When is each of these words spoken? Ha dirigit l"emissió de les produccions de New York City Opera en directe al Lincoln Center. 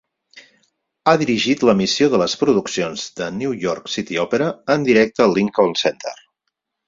Ha 1.09 1.13
dirigit 1.23 1.65
l"emissió 1.65 2.07
de 2.13 2.21
les 2.21 2.35
produccions 2.43 3.03
de 3.19 3.29
New 3.41 3.53
York 3.65 3.93
City 3.97 4.19
Opera 4.25 4.47
en 4.77 4.87
directe 4.89 5.27
al 5.27 5.37
Lincoln 5.41 5.77
Center. 5.83 6.15